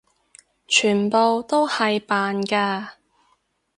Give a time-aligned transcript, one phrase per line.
[0.67, 2.93] 全部都係扮㗎！